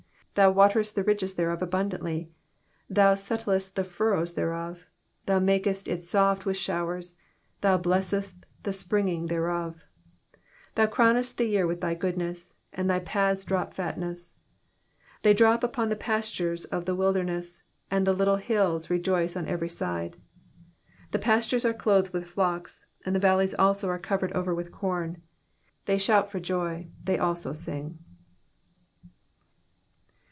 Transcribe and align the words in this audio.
10 0.35 0.45
Thou 0.47 0.51
waterest 0.53 0.95
the 0.95 1.03
ridges 1.03 1.35
thereof 1.35 1.61
abundantly: 1.61 2.31
thou 2.89 3.13
settlest 3.13 3.75
the 3.75 3.83
furrows 3.83 4.33
thereof: 4.33 4.87
thou 5.25 5.39
makest 5.39 5.89
it 5.89 6.05
soft 6.05 6.45
with 6.45 6.55
showers: 6.55 7.17
thou 7.59 7.75
blessest 7.77 8.35
the 8.63 8.71
springing 8.71 9.25
thereof. 9.27 9.73
1 9.73 9.73
1 9.73 9.81
Thou 10.75 10.87
crownest 10.87 11.35
the 11.35 11.43
year 11.43 11.67
with 11.67 11.81
thy 11.81 11.93
goodness; 11.93 12.55
and 12.71 12.89
thy 12.89 12.99
paths 13.01 13.43
drop 13.43 13.73
fatness. 13.73 14.35
12 15.23 15.23
They 15.23 15.33
drop 15.33 15.65
upon 15.65 15.89
the 15.89 15.97
pastures 15.97 16.63
of 16.63 16.85
the 16.85 16.95
wilderness: 16.95 17.61
and 17.91 18.07
the 18.07 18.13
little 18.13 18.37
hills 18.37 18.89
rejoice 18.89 19.35
on 19.35 19.49
every 19.49 19.69
side. 19.69 20.11
13 20.13 20.23
The 21.11 21.19
pastures 21.19 21.65
are 21.65 21.73
clothed 21.73 22.13
with 22.13 22.25
flocks; 22.29 22.85
the 23.05 23.19
valleys 23.19 23.53
also 23.55 23.89
are 23.89 23.99
covered 23.99 24.33
with 24.55 24.71
corn; 24.71 25.21
they 25.87 25.97
shout 25.97 26.31
for 26.31 26.39
joy, 26.39 26.87
they 27.03 27.19
also 27.19 27.51
sing. 27.51 27.99